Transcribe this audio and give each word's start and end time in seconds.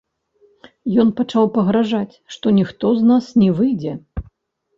Ён 1.03 1.11
пачаў 1.19 1.45
пагражаць, 1.57 2.15
што 2.37 2.45
ніхто 2.59 2.93
з 3.01 3.07
нас 3.11 3.29
не 3.45 3.49
выйдзе. 3.61 3.93